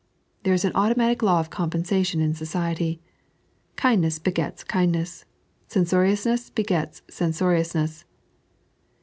[0.41, 3.03] There is an automatic law of compenfiatioa in society.
[3.75, 5.25] Kindness begets kindness,
[5.67, 8.05] censoriousness begets oeusorioasneBS.